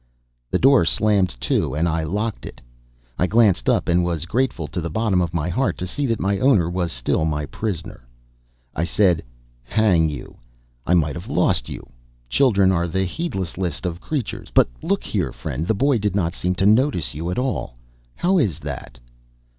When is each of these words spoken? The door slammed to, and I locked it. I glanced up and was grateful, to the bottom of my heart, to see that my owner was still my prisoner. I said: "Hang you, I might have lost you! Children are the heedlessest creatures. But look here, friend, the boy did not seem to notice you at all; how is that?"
The 0.49 0.57
door 0.57 0.83
slammed 0.83 1.39
to, 1.41 1.75
and 1.75 1.87
I 1.87 2.01
locked 2.01 2.47
it. 2.47 2.59
I 3.19 3.27
glanced 3.27 3.69
up 3.69 3.87
and 3.87 4.03
was 4.03 4.25
grateful, 4.25 4.67
to 4.69 4.81
the 4.81 4.89
bottom 4.89 5.21
of 5.21 5.31
my 5.31 5.47
heart, 5.47 5.77
to 5.77 5.85
see 5.85 6.07
that 6.07 6.19
my 6.19 6.39
owner 6.39 6.71
was 6.71 6.91
still 6.91 7.23
my 7.23 7.45
prisoner. 7.45 8.07
I 8.75 8.83
said: 8.83 9.21
"Hang 9.61 10.09
you, 10.09 10.37
I 10.87 10.95
might 10.95 11.13
have 11.13 11.29
lost 11.29 11.69
you! 11.69 11.85
Children 12.29 12.71
are 12.71 12.87
the 12.87 13.05
heedlessest 13.05 13.85
creatures. 14.01 14.49
But 14.51 14.69
look 14.81 15.03
here, 15.03 15.31
friend, 15.31 15.67
the 15.67 15.75
boy 15.75 15.99
did 15.99 16.15
not 16.15 16.33
seem 16.33 16.55
to 16.55 16.65
notice 16.65 17.13
you 17.13 17.29
at 17.29 17.37
all; 17.37 17.75
how 18.15 18.39
is 18.39 18.57
that?" 18.61 18.97